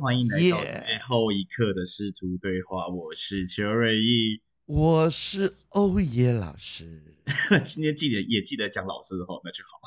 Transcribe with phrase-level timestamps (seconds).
[0.00, 2.88] 欢迎来到最后一刻的师徒对话。
[2.88, 7.14] 我是邱瑞义，我是欧耶老师。
[7.66, 9.78] 今天记得也记得讲老师的话，那就好。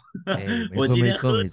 [0.77, 1.49] 我今天喝的，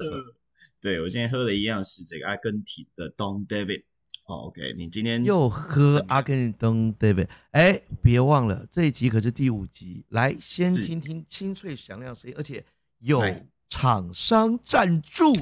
[0.83, 3.85] 对我今天喝的一样是这个阿根廷的 Don David。
[4.25, 7.29] 好，OK，你今天又喝阿根廷 David？
[7.53, 10.05] 哎，别忘了这一集可是第五集。
[10.11, 12.67] 来，先听听清脆响亮声音，而且
[12.99, 13.23] 有
[13.71, 15.33] 厂商赞助。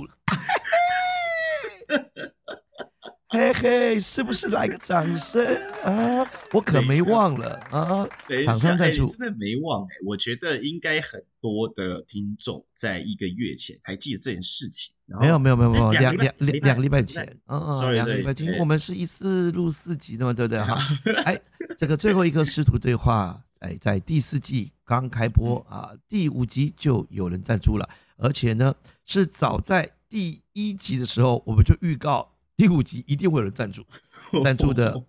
[3.30, 5.44] 嘿嘿，是不是来个掌声
[5.84, 6.26] 啊？
[6.50, 8.08] 我可没忘了啊！
[8.46, 9.88] 厂商赞助，真的没忘哎。
[10.06, 14.94] 我觉得应该很多的听众在一个月前还记得这件事情。
[15.20, 20.78] 没有没有没有没有，两两两两个礼拜前，嗯嗯，两个礼拜前，我们是一次录四集的嘛，对不对哈？
[21.26, 21.38] 哎，
[21.76, 32.32] 这个最后一个师徒对话，哎，在第四季刚开播啊，第五集就有人赞助了，而且呢是早在第一集的时候我们就预告。
[32.58, 33.86] 第五集一定会有人赞助，
[34.42, 35.00] 赞助的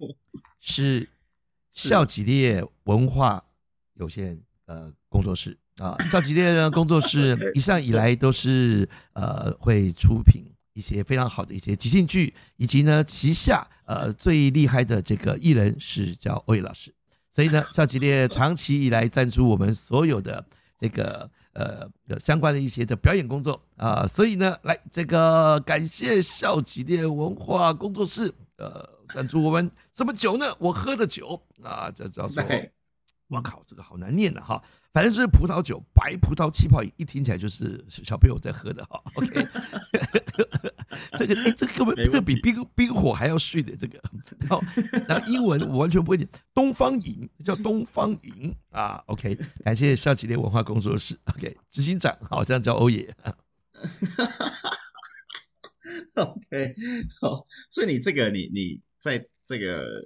[0.59, 1.09] 是
[1.71, 3.43] 笑吉列文化
[3.95, 5.57] 有限呃工作室。
[5.77, 16.93] 啊，笑吉列呢工作室 一向以来都是呃会出品一些非常好的一些即兴剧，以及呢旗下呃最厉害的这个艺人是叫欧野老师，
[17.33, 20.45] 所以呢 笑吉列长期以来赞助我们所有的
[20.77, 21.31] 这个。
[21.59, 30.55] 呃，相关的一些的表演工作啊，所以呢，来这个感谢校企列文化工作室，呃，赞助我们什么酒呢？
[30.59, 32.41] 我喝的酒啊，这叫做，
[33.27, 34.63] 我靠，这个好难念的哈。
[34.93, 39.03] 反正是葡萄酒，白葡萄气泡饮，一听起来就是小朋友在喝的哈。
[39.15, 39.45] OK，
[41.17, 44.01] 这个哎，这个根本这比冰冰火还要睡的这个。
[44.39, 44.61] 然后，
[45.07, 49.03] 然后英文我完全不会念，东方银叫东方银啊。
[49.07, 51.17] OK，感谢笑吉列文化工作室。
[51.25, 53.15] OK，执行长好像叫欧野。
[56.15, 56.75] OK，
[57.21, 60.03] 好，所以你这个你你在这个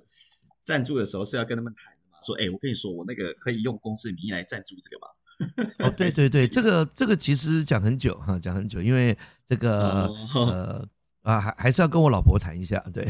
[0.65, 1.93] 赞助的时候是要跟他们谈。
[2.25, 5.09] 说，哎，我跟你说，我那个可以用公司名义来赞助这个吗？
[5.79, 9.17] 哦，对对对，这个这个其实讲很久哈，讲很久，因为
[9.47, 10.87] 这个呃
[11.21, 13.07] 啊，还还是要跟我老婆谈一下，对。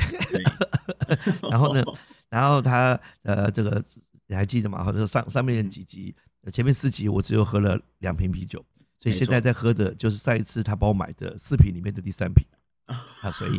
[1.50, 1.84] 然后呢，
[2.30, 3.84] 然后他呃这个
[4.28, 4.84] 你还记得吗？
[4.84, 6.16] 或者上上面几集，
[6.52, 8.66] 前面四集我只有喝了两瓶啤酒，
[9.00, 12.46] 所以现在在喝的就是上一次他帮我买的四瓶里面的第三瓶
[13.22, 13.52] 啊，所以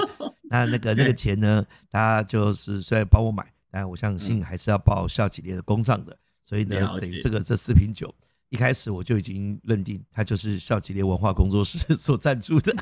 [0.51, 3.53] 那那个那个钱呢，他就是虽然帮我买。
[3.77, 8.15] 但我相信还是要报笑几列的公账的，所以呢，等于这个这四瓶酒，
[8.55, 12.73] 一开始我就已经认定他就是笑几列文化工作室所赞助的，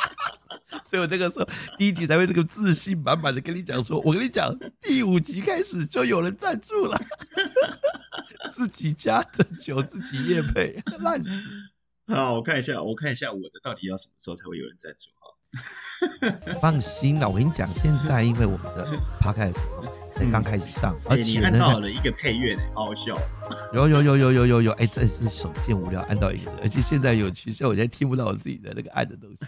[0.84, 7.00] 所以我那个时候第一集才会这个自信满满的跟你讲说，我跟你讲，第五集开始就有人赞助了，
[8.52, 11.30] 自己家的酒自己夜配，烂死。
[12.14, 15.08] 好，我看一下，我看一下我的到底要什么时候才会有人赞助？
[16.60, 18.86] 放心啦，我跟你讲，现在因为我们的
[19.20, 19.58] podcast。
[20.16, 23.16] 才刚开始上，而且按到了一个配乐呢，好好笑。
[23.72, 29.38] 有有有有有有有，哎，这是手贱无聊按到一个，而且现在有取消，我现在听不到我自己的那个按的东西。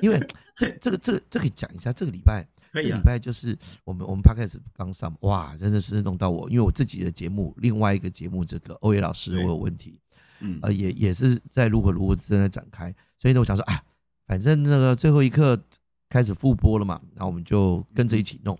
[0.00, 0.20] 因为
[0.54, 9.98] 这这个这个这可以讲一下，这个礼拜，这个礼拜就是我们我们 podcast 刚上，哇，真的是弄到我，因为我自己的节目，另外一个节目这个欧野老师我有问题，
[10.38, 13.82] 嗯，呃也也是在如何如何正在展开，所以呢我想说啊，
[14.30, 15.60] 反正那个最后一刻
[16.08, 18.56] 开始复播了嘛，然后我们就跟着一起弄。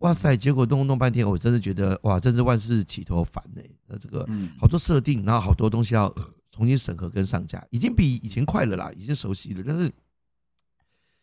[0.00, 0.36] 哇塞！
[0.36, 3.62] 结果弄弄半天，我真的觉得哇，真是万事起头烦呢。
[3.86, 4.28] 那这个
[4.60, 6.14] 好多设定，然后好多东西要
[6.52, 9.64] 重新审核跟上架，已经比以前快了啦，已经熟悉了。
[9.66, 9.90] 但是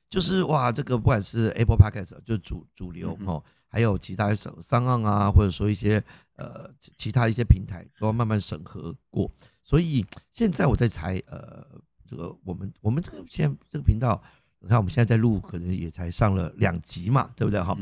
[0.10, 6.04] 就是哇，这个不管是 Apple Podcast 就主主流哦，还有其他省商岸啊，或者说一些
[6.36, 9.30] 呃其他一些平台都要慢慢审核过。
[9.64, 11.68] 所以现在我在猜，呃，
[12.10, 14.22] 这个我们我们这个现在这个频道，
[14.60, 17.78] 你看我们现在在录，可能也才上了两集嘛，对不对哈？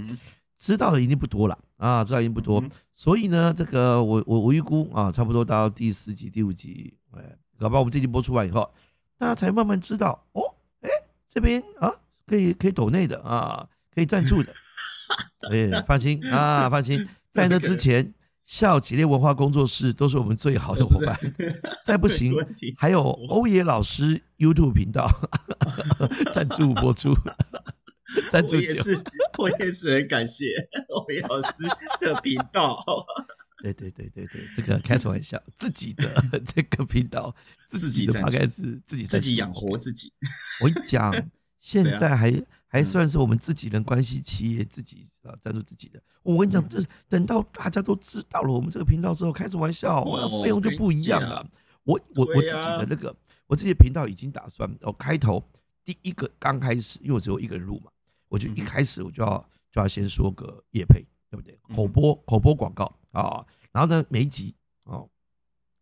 [0.58, 8.72] 知道的一定不多了啊，知道一定不多，所以呢，这个我我我预估啊，差不多到第四集、第五集，哎，搞不好我们这集播出完以后，
[9.18, 10.90] 大家才慢慢知道哦，哎，
[11.30, 11.96] 这边啊
[12.28, 14.54] 可以可以抖内的啊，可以赞助的，
[15.50, 18.14] 哎，放心啊，放心，在那之前，
[18.52, 21.18] 笑吉列文化工作室都是我们最好的伙伴，
[21.88, 22.34] 再不行，
[22.78, 25.10] 还有欧野老师 YouTube 频道。
[26.36, 27.14] 赞助播出。
[28.44, 29.02] 我也是，
[29.38, 31.64] 我也是很感谢欧野老师
[32.02, 32.84] 的频道。
[33.64, 36.22] 对对对对对，这个开什么玩笑，自己的
[36.54, 37.34] 这个频道，
[37.70, 40.12] 自己的大概是自己自己养活自己。
[40.62, 41.14] 我跟你讲，
[41.62, 46.02] 现在还还算是我们自己人关系企业自己啊赞助自己的。
[46.24, 50.04] 我跟你讲，这等到大家都知道了我们这个频道之后，开什么玩笑，
[50.44, 51.48] 费用就不一样了。
[51.84, 53.16] 我我我自己的那个，
[53.48, 55.44] 我自己的频道已经打算，哦，开头
[55.86, 57.92] 第一个刚开始，因为我只有一个人录嘛。
[58.28, 61.60] 我就一开始我就要就要先说个业配，对不对？
[61.76, 64.56] 口播口播广告啊，然后呢每一集
[64.86, 65.10] 哦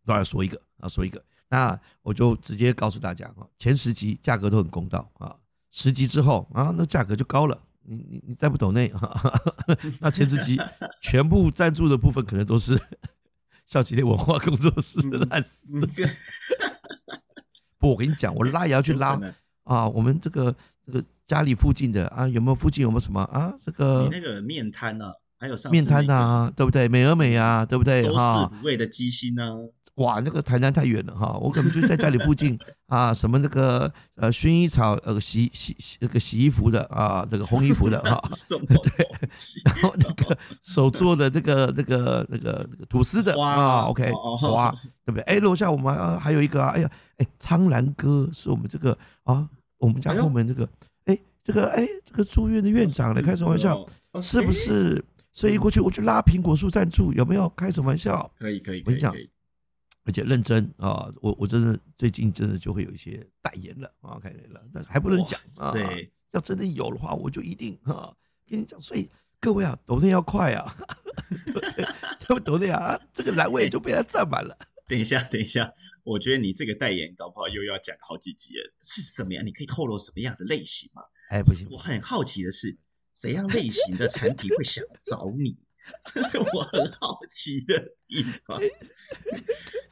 [0.04, 5.36] 都要说一个啊说一个，那我就直接告诉大家啊，前十集价格都很公道啊，
[5.70, 7.60] 十级之后啊那价格就高了。
[7.82, 8.90] 你你你再不懂 那，
[10.00, 10.58] 那前十集
[11.00, 12.80] 全部赞助的部分可能都是
[13.66, 15.48] 笑起来文化工作室的烂死。
[17.80, 19.18] 不，我跟你讲，我拉也要去拉
[19.64, 19.88] 啊。
[19.88, 20.54] 我们这个
[20.86, 23.54] 这个家里附近的啊，有没有附近有没有什么啊？
[23.64, 25.12] 这个你那个面摊呢？
[25.38, 26.86] 还有上面摊呐，对不对？
[26.86, 28.02] 美而美啊，对不对？
[28.12, 29.56] 哈，都是味的鸡心呢。
[29.96, 32.58] 哇，那个台南太远了哈，我可能就在家里附近
[32.88, 39.08] 啊，什么那个呃薰衣草呃洗洗洗那个洗衣服的啊，这个烘衣服的哈， 对，
[39.64, 44.10] 然后那个手做的这个那个那个那个吐司的啊，OK，
[44.50, 45.22] 哇，对不对？
[45.22, 49.48] 哎，楼下我们还有一个啊，哎呀，哎，苍兰哥是我们这个啊，
[49.78, 50.68] 我们家后门这个，
[51.04, 53.86] 哎，这个哎，这个住院的院长来开什么玩笑？
[54.22, 55.04] 是不是？
[55.32, 57.48] 所以过去我去拉苹果树赞助，有没有？
[57.50, 58.32] 开什么玩笑？
[58.38, 59.14] 可以可以，我跟你讲。
[60.10, 65.72] 而且认真啊，我我真的最近真的就会有一些代言了啊，开始了，但还不能讲啊。
[66.32, 68.12] 要真的有的话，我就一定啊
[68.48, 68.80] 跟你讲。
[68.80, 69.08] 所以
[69.38, 70.76] 各位啊，抖内要快啊，
[72.26, 74.58] 他们抖内啊，这个栏位就被他占满了。
[74.88, 78.72] 等一下，等一下，我觉得你这个代言搞不好又要讲好几集了。
[78.80, 79.46] 是什么样？
[79.46, 81.02] 你可以透露什么样的类型吗？
[81.28, 82.78] 哎，不行，我很好奇的是，
[83.12, 85.56] 怎样类型的产品会想找你？
[86.14, 88.60] 这是我很好奇的地方。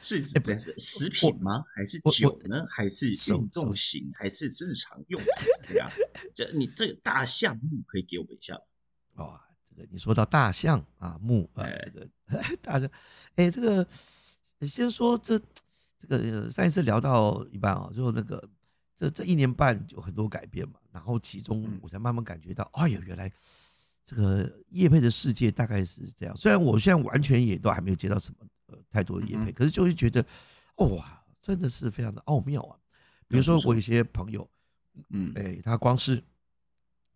[0.00, 1.64] 是真是食品吗？
[1.74, 2.66] 还是酒呢？
[2.70, 4.12] 还是运动型？
[4.14, 5.20] 还是日常用？
[5.20, 5.26] 是
[5.64, 5.90] 这样？
[6.34, 8.60] 这你这个大项目可以给我们一下吗？
[9.14, 12.08] 哦，这个你说到大象啊木啊这个
[12.62, 12.88] 大象，
[13.34, 13.86] 哎这个
[14.68, 15.40] 先说这
[15.98, 18.48] 这个上一次聊到一半啊，就那个
[18.96, 23.32] 这这一年半有很多改变嘛，然后其中我才慢慢感觉到，哎呀原来。
[24.08, 30.24] 这个叶配的世界大概是这样，虽然我现在完全也都还没有接到什么呃太多的叶配，可是就会觉得
[30.76, 32.78] 哇，真的是非常的奥妙啊。
[33.28, 34.48] 比如说我有些朋友，
[35.10, 36.24] 嗯，哎，他光是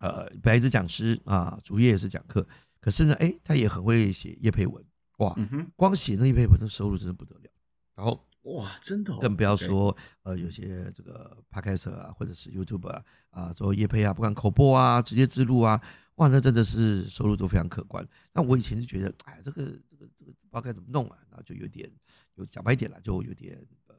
[0.01, 2.47] 呃白纸讲师啊，主业也是讲课，
[2.79, 4.85] 可是呢，哎，他也很会写叶配文，
[5.17, 5.35] 哇，
[5.77, 7.51] 光写那叶配文的收入真的不得了。
[7.97, 15.81] 然后哇，真的，更不要说呃有些这个 podcast 啊，或者是 YouTube 啊啊做叶配啊，不管口播啊，直接植入啊。
[16.17, 18.07] 哇，那真的是收入都非常可观。
[18.35, 21.91] 那我以前就觉得，哎，这个这个这个不知道该怎么弄啊，然后就有点，
[22.35, 23.95] 有讲白一点了，就有点呃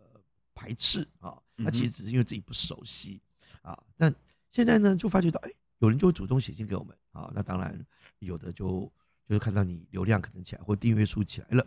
[0.53, 1.41] 排斥啊。
[1.55, 3.19] 那其实只是因为自己不熟悉
[3.63, 3.81] 啊。
[3.97, 4.13] 那
[4.51, 7.31] 现在呢，就发觉到，哎，有人就会主动写信给我们啊。
[7.33, 7.83] 那当然
[8.19, 8.91] 有的就
[9.27, 11.65] 就是看到你流量可能起来或订阅数起来了，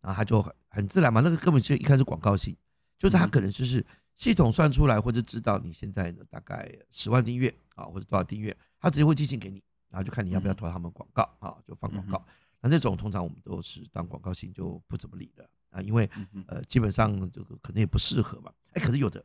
[0.00, 2.56] 然后他就很很自然嘛，那个根本就一开始广告性，
[2.98, 3.84] 就是他可能就是
[4.16, 9.62] 系统算出来或者知道你现在呢大概十万订阅啊或者多少订阅，他直接会寄信给你。
[9.90, 12.22] 然后就看你要不要投他们广告啊，就放广告。
[12.60, 16.10] 那这种通常我们都是当广告信就不怎么理的啊，因为
[16.46, 18.52] 呃基本上这个可能也不适合嘛。
[18.74, 19.24] 哎，可是有的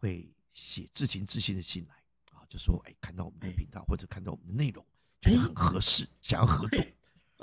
[0.00, 1.94] 会写至情至性的信来
[2.32, 4.84] 啊，就说哎看到我们的频道或者看到我们的内容
[5.20, 6.84] 觉得很合适，想要合作。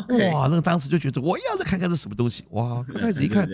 [0.07, 2.45] 哇，那个当时就觉得我要再看看是什么东西。
[2.50, 3.48] 哇， 刚开始一看，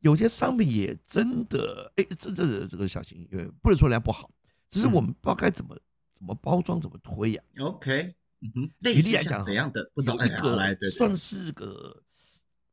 [0.00, 4.30] 有些商品也真的哎，这这这个小心，因为不能说人家不好，
[4.70, 5.76] 只是我们不知道该怎么
[6.14, 7.42] 怎么包装怎么推呀。
[7.58, 8.14] OK。
[8.44, 12.02] 嗯哼，举例来讲，怎样的有一个算是个，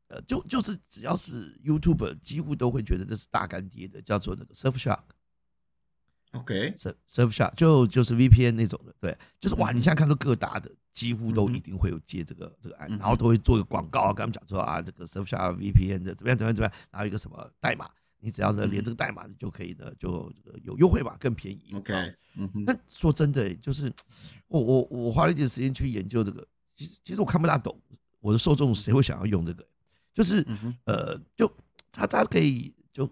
[0.08, 5.04] 呃，就就是只要是 YouTube，几乎都会觉得这是大干爹的，叫做那个 Surfshark。
[6.32, 17.90] OK，Surfshark 就就是 VPN 那种的，对，就是哇，你现在看到各大的几乎都一定会有接这个这个案，然后都会做一个广告，跟他们讲说啊，这个 Surfshark VPN 的怎么样怎么样怎么样，然后一个什么代码。
[18.22, 20.30] 你只要呢连这个代码，你就可以呢就
[20.62, 21.72] 有优惠嘛，更便宜。
[21.74, 22.64] OK，嗯哼。
[22.66, 23.90] 那说真的，就是
[24.46, 26.46] 我我我花了一点时间去研究这个，
[26.76, 27.80] 其实其实我看不大懂，
[28.20, 29.66] 我的受众谁会想要用这个？
[30.12, 30.46] 就是
[30.84, 31.50] 呃，就
[31.92, 33.08] 他他可以就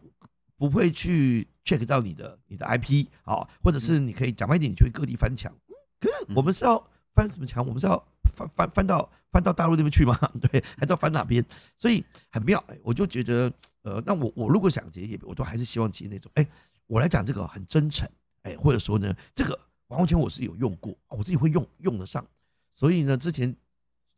[0.58, 5.54] 不会去 check 到你的你的 IP 啊，或者是你可以讲慢一点，你就会各地翻墙。
[6.00, 7.66] 可是我们是要翻什么墙？
[7.66, 8.04] 我们是要
[8.36, 10.18] 翻翻翻到翻到大陆那边去吗？
[10.42, 11.46] 对，还是要翻哪边？
[11.78, 13.52] 所以很妙，我就觉得。
[13.82, 16.46] 呃，那我我如果想结业我都还是希望接那种，哎，
[16.88, 18.10] 我来讲这个很真诚，
[18.42, 22.26] 哎，或者说呢，这个完全我是有用过，我自己会用用得上，
[22.74, 23.56] 所以呢，之前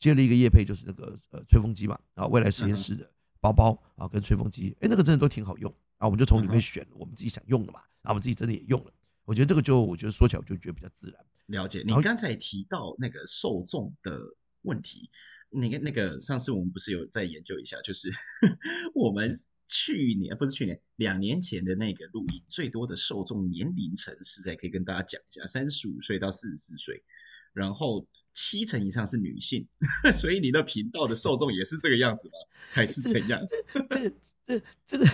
[0.01, 8.93] 接了一个业配，就是那个呃吹风机嘛，啊，未来实验室的包包啊跟吹风机，哎，那个真的都挺好用，啊，我们就从里面选我们自己想用的嘛，然后我们自己真的也用了，
[9.25, 11.25] 我觉得这个就我觉得说起来我就觉得比较自然。
[11.47, 14.19] 了解，你刚才提到那个受众的
[14.63, 15.11] 问题，
[15.51, 18.11] 那个那个上次我们不是有在研究一下，就是
[18.95, 19.39] 我们。
[19.73, 27.05] 去年不是去年，两年前的那个录音，最多的受众年龄层是在可以跟大家讲一下，三十五岁到四十四岁。
[27.53, 29.69] 然后七成以上是女性，
[30.13, 32.35] 所以你的频道的受众也是这个样子吗？
[32.73, 33.47] 还是怎样？
[33.89, 34.11] 这
[34.45, 35.07] 这这个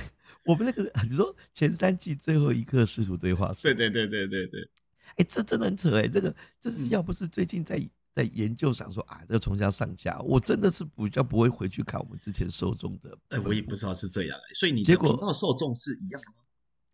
[0.47, 4.71] 我们那个你说前三季最后一刻师徒对话，对对对对对对，
[5.17, 7.88] 哎，这真的很扯哎，这个这是要不是最近在。
[8.17, 13.19] 在研究想说啊，这个重新要上架，我真的是比较不会回去看我们之前受众的。
[13.29, 16.43] 哎，我也不知道是这样，所以你结果受众是一样吗？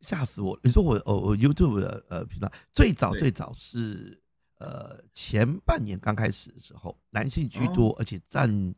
[0.00, 0.58] 吓死我！
[0.64, 4.20] 你说我哦，我 YouTube 的呃频道最早最早是
[4.58, 8.74] 呃前半年刚开始的时候，男性居多，而且占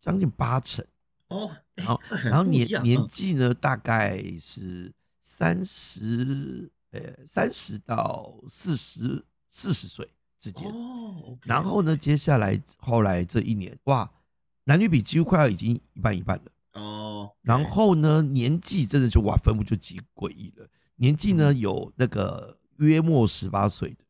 [0.00, 0.84] 将近八成
[1.28, 1.56] 哦。
[1.74, 10.08] 然后 然后年年纪呢大概是三十呃三十到四十四十岁。
[10.40, 14.12] 之间，哦然后呢，接下来后来这一年，哇，
[14.64, 16.52] 男女比几乎快要已经一半一半了。
[16.74, 20.68] 哦，然后呢，年纪真的就哇，分布就极诡异了。
[20.96, 24.04] 年纪呢有那个约莫十八岁的，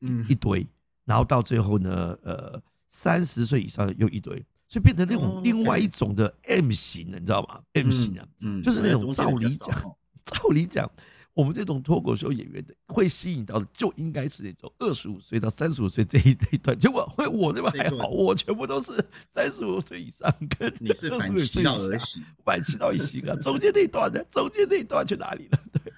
[0.00, 0.66] 嗯，一堆，
[1.04, 10.90] 然后到最后呢，呃，三十岁以上又一堆，所以变成那种另外一种的 M 型的，你知道吗？M 型啊，嗯，就是那种 照理讲，照理讲。
[11.34, 16.78] 我们这种脱口秀演员的会吸引到的，就应该是那种二十五岁到三十五岁这一这一段。
[16.78, 19.04] 结果会我那边还好，我全部都是
[19.34, 23.34] 三十五岁以上跟你是反其道而行，反其道而行啊！
[23.42, 24.22] 中间那一段呢？
[24.30, 25.58] 中间那一段去哪里了？
[25.72, 25.92] 对，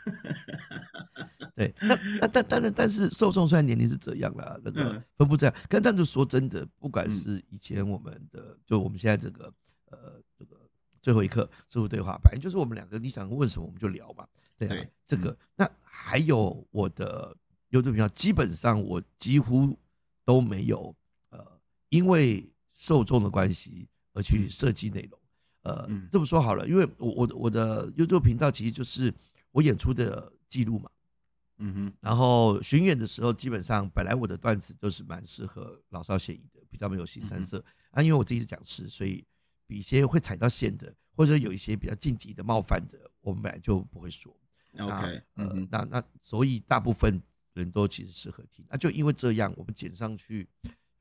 [1.56, 9.52] 对， 那那但但是但是受众虽然年龄是这样啦，那个分布这样，但但是说真的，不管是以前我们的，就我们现在这个
[9.90, 10.54] 呃这个
[11.00, 14.26] 最后一刻师傅对话，反正就是我们两个你想问什么我们就聊嘛。
[14.58, 17.34] 对啊，这个那还有我的
[17.70, 19.78] 优质频道，基本上我几乎
[20.26, 20.94] 都没有
[21.30, 21.58] 呃，
[21.88, 25.18] 因为受众的关系而去设计内容。
[25.62, 29.14] 呃，这么说好了，因为我我我的 YouTube 频道其实就是
[29.52, 30.90] 我演出的记录嘛。
[31.58, 31.92] 嗯哼。
[32.00, 37.64] 然后巡演的时候，基本上本来我的段子都是蛮适合老少咸宜的，比较没有新三色。
[37.90, 39.24] 啊，因为我自己是讲师，所以
[39.66, 44.36] 比一些会踩到线的，或者有一些比较晋级的、冒犯的，我们本来就不会说。
[44.78, 47.22] OK，呃，那那所以大部分
[47.54, 50.46] 人都其实适合听，那就因为这样，我们剪上去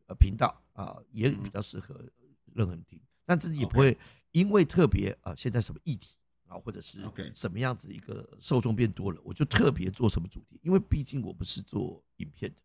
[0.08, 2.10] 呃频道啊也比较适合
[2.54, 3.98] 任何人听，但自己也不会
[4.32, 6.16] 因为特别啊现在什么议题
[6.56, 7.00] 啊或者是
[7.34, 12.58] 什么样子一个受众变多了，我就特别做什么主题，因为毕竟我不是做影片的，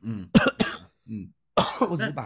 [0.00, 0.28] 嗯
[1.06, 1.32] 嗯，
[1.90, 2.24] 我只是把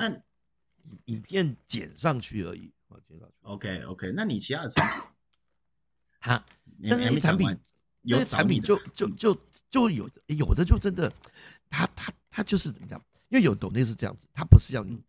[1.05, 3.35] 影片剪上去而已，啊剪上去。
[3.43, 5.03] OK OK，那你其他的产品，
[6.21, 6.45] 哈，
[6.89, 7.59] 但是产品。
[8.03, 9.39] 有些产品就就就
[9.71, 11.13] 就有有的就真的，
[11.69, 13.05] 他他他就是怎么讲？
[13.29, 15.03] 因为有抖音是这样子，他不是要你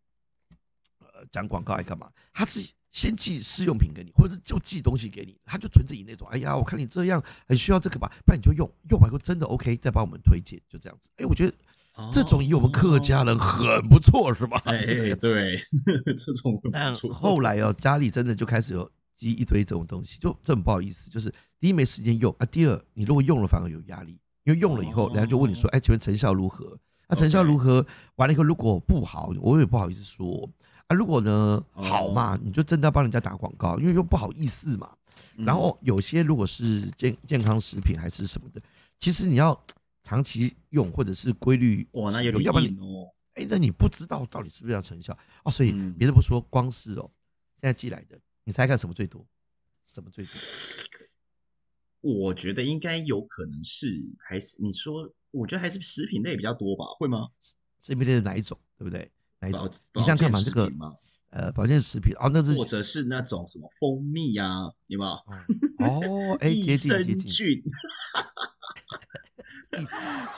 [0.98, 2.12] 呃讲广告还干嘛？
[2.34, 11.10] 他是先寄试用品给你，或者是就寄东西给你，他就存着你那种，哎呀，我看你这样很需要这个吧，不然你就用用完后真的 OK，再帮我们推荐，就这样子。
[11.18, 11.56] 哎，我觉得
[12.12, 14.62] 这种以我们客家人很不错，是吧？
[14.66, 15.62] 哎，对，
[16.18, 18.92] 这种但后来哦，家里真的就开始有。
[19.20, 21.12] 积一堆这种东西，就这很不好意思。
[21.12, 26.80] 就是第一没时间用啊，第二你如果用了反而有压力，因为用了以后，人家就问你说，哎，请问成效如何？
[27.10, 27.86] 那成效如何？
[28.16, 30.50] 完了以后如果不好，我也不好意思说
[30.90, 30.96] 啊。
[30.96, 34.98] 如果呢好嘛，你就真的要帮人家打广告，因为又不好意思嘛。
[35.38, 38.62] 然后有些如果是健健康食品还是什么的，
[39.00, 39.64] 其实你要
[40.04, 43.08] 长期用或者是规律，哇，那有点硬哦。
[43.36, 45.52] 哎，那你不知道到底是不是要成效哦。
[45.52, 47.10] 所以别的不说，光是哦，
[47.62, 48.20] 现在寄来的。
[48.44, 49.26] 你猜看什么最多？
[49.86, 50.34] 什么最多？
[52.02, 53.88] 我觉得应该有可能是
[54.20, 56.86] 还是你说，我觉得还是食品类比较多吧？
[56.98, 57.30] 会吗？
[57.82, 58.58] 食品类的哪一种？
[58.78, 59.12] 对不对？
[59.40, 59.72] 哪一种？
[59.94, 60.42] 你想看嘛？
[60.44, 60.72] 这个
[61.32, 64.74] 呃，保健食品哦，那是或者是那种什么蜂蜜啊？
[64.88, 65.12] 有没有？
[65.86, 67.64] 哦，哎， 益生菌，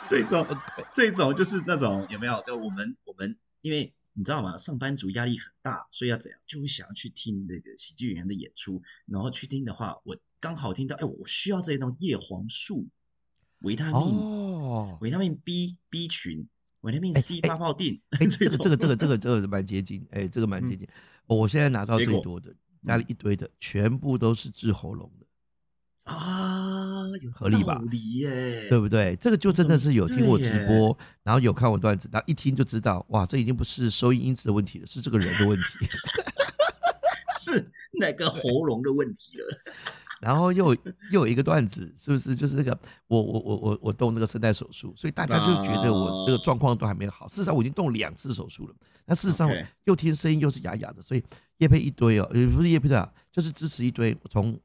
[0.09, 0.45] 这种
[0.93, 2.43] 这种就是那种有没有？
[2.45, 3.93] 就我们我们因为。
[4.13, 4.57] 你知道吗？
[4.57, 6.41] 上班族压力很大，所以要怎样？
[6.45, 8.83] 就会想要去听那个喜剧演员的演出。
[9.05, 12.89] 然后去听的话，我刚好听到，哎，我需要这些东西：叶黄素、
[13.59, 16.49] 维他命、维他命 B、B 群、
[16.81, 18.01] 维他命 C 发泡锭。
[18.11, 20.87] 哎， 这个这个这个这个这个蛮接近，哎，这个蛮接近。
[21.27, 25.25] 我现在拿到最多的，拿了一堆的，全部都是治喉咙的。
[26.03, 27.79] 啊，有合理吧？
[27.91, 29.15] 耶，对不对？
[29.17, 35.87] 这个就真的是有听我直播，然后有看我段子，然后一听就知道，哇，这已经不是收音音质的问题了，是这个人的问题，
[37.39, 39.45] 是那个喉咙的问题了。
[40.21, 40.73] 然后又
[41.11, 47.27] 又有一个段子，是不是就是那个我我我我我动那个声带手术，所以大家就觉得我这个状况都还没好。
[47.27, 48.75] 事实上我已经动两次手术了，
[49.05, 49.51] 那事实上
[49.83, 51.23] 又听声音又是哑哑的，所以
[51.57, 54.57] 叶配一堆哦，也不是叶配的，就是支持一堆从。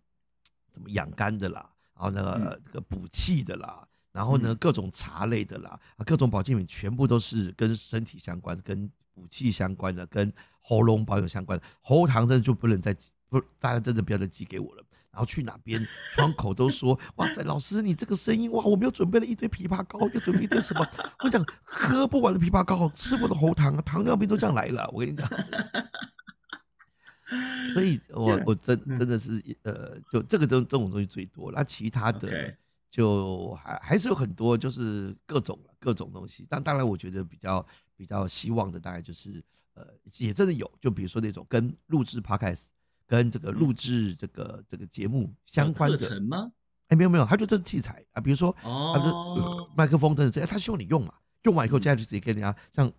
[0.73, 11.65] 什么养肝的啦，然后那个这个补气的啦，然后呢各种茶类的啦，啊各种保健品全部都是跟身体相关、跟补气相关的、跟喉咙保养相关的。
[11.81, 12.95] 喉糖真的就不能再
[13.31, 14.85] 不，大家真的不要再寄给我了。
[15.17, 20.87] 然后去哪边窗口都说，哇塞，老师你这个声音哇，我们又准备了一堆枇杷膏，又准备一堆什么？
[21.21, 25.27] 我讲喝不完的枇杷膏，吃过的喉糖，糖尿病都这样来了，我跟你讲。
[27.73, 32.55] 所以，我我真真的是呃，就这个这这种东西最多，那其他的
[32.91, 36.47] 就还还是有很多，就是各种各种东西。
[36.51, 39.43] 但当然，我觉得比较比较希望的，大概就是
[39.73, 39.87] 呃，
[40.19, 42.65] 也真的有，就比如说那种跟录制 podcast。
[43.07, 46.53] 跟这个录制这个这个节目相关的课程吗？
[46.89, 52.93] 哎，没有没有，他就这器材啊，比如说，哦，麦克风等等这些，他希望你用嘛，用完以后接下来就直接跟人家，像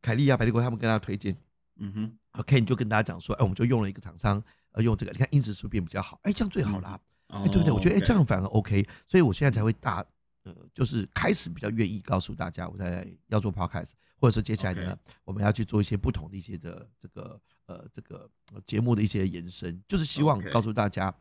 [0.00, 1.36] 凯利啊、百利国他们跟他推荐，
[1.76, 6.18] 嗯哼，OK，你就跟大家讲说，哎，我们就用了一个厂商，呃，用这个，你看音质是不是变比较好？
[6.24, 7.72] 哎，这样最好啦，哎，对不对？
[7.72, 10.04] 我觉得哎，这样反而 OK，所以我现在才会大，
[10.42, 13.90] 呃，就是开始比较愿意告诉大家，我在要做 Podcast。
[14.22, 18.30] 或者是接下来呢，我们要去做一些不同的一些的这个呃这个
[18.64, 21.12] 节目的一些延伸，就是希望告诉大家，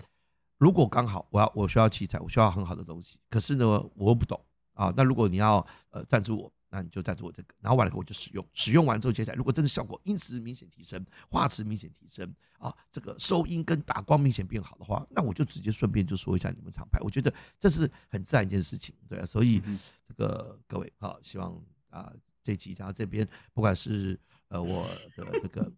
[0.60, 3.66] 如果刚好我要我需要器材，我需要很好的东西，可是呢
[3.96, 19.60] 我又不懂啊，那如果你要呃赞助我，那你就赞助我这个，然后完了以后我就使用，使用完之后接下来如果真的效果音质明显提升，画质明显提升啊，这个收音跟打光明显变好的话，那我就直接顺便就说一下你们厂牌，我觉得这是很自然一件事情，对啊，所以
[20.08, 22.14] 这个各位啊，希望啊。
[22.44, 24.84] 这集，然后这边不管是呃我
[25.16, 25.72] 的这个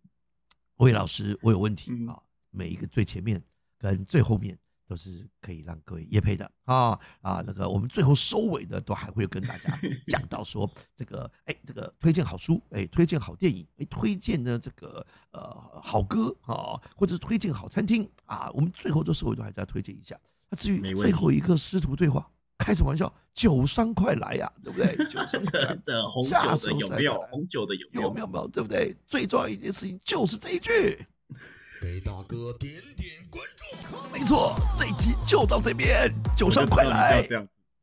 [0.77, 3.43] 魏老师，我有问题啊，每一个最前面
[3.77, 20.19] 跟最后面都是可以让各位叶配的啊啊那个我们最后收尾的都还会跟大家 讲到说这个哎这个推荐好书哎推荐好电影哎推荐呢这个呃好歌啊或者是推荐好餐厅啊我们最后的收尾都还是要推荐一下。
[20.49, 22.29] 那至于最后一个师徒对话。
[22.57, 24.95] 开什么玩笑，酒商快来呀，对不对？
[25.07, 27.19] 酒商的红酒的有没有？
[27.31, 28.27] 红酒的有有没有？
[28.27, 28.95] 没有，对不对？
[29.07, 31.05] 最重要一件事情就是这一句，
[31.81, 34.07] 给大哥点点关注。
[34.13, 37.25] 没错，这一集就到这边，酒商快来。
[37.27, 37.62] 这样子。